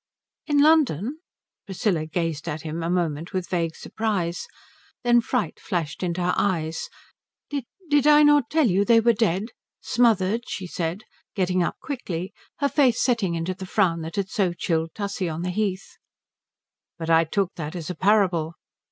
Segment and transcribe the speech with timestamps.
[0.47, 1.19] "In London?"
[1.67, 4.47] Priscilla gazed at him a moment with a vague surprise.
[5.03, 6.89] Then fright flashed into her eyes.
[7.51, 9.49] "Did I not tell you they were dead?
[9.79, 11.03] Smothered?" she said,
[11.35, 15.43] getting up quickly, her face setting into the frown that had so chilled Tussie on
[15.43, 15.97] the heath.
[16.97, 18.55] "But I took that as a parable."